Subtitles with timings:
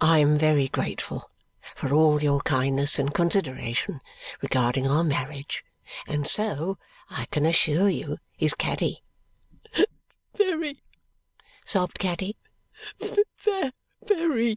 [0.00, 1.28] "I am very grateful
[1.74, 4.00] for all your kindness and consideration
[4.40, 5.64] regarding our marriage,
[6.06, 9.02] and so, I can assure you, is Caddy."
[10.36, 10.84] "Very,"
[11.64, 12.36] sobbed Caddy.
[13.00, 13.72] "Ve
[14.08, 14.56] ry!"